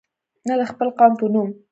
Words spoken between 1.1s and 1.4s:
په